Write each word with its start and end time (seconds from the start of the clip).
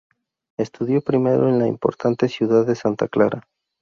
Estudió 0.57 0.99
primero 1.01 1.47
en 1.47 1.59
la 1.59 1.67
importante 1.67 2.27
ciudad 2.27 2.65
de 2.65 2.73
Santa 2.73 3.07
Clara. 3.07 3.47